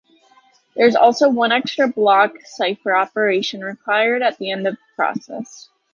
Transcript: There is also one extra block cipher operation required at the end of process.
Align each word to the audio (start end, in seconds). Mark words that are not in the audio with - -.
There 0.75 0.87
is 0.87 0.95
also 0.95 1.29
one 1.29 1.51
extra 1.51 1.87
block 1.87 2.37
cipher 2.43 2.95
operation 2.95 3.63
required 3.63 4.23
at 4.23 4.35
the 4.39 4.49
end 4.49 4.65
of 4.67 4.75
process. 4.95 5.69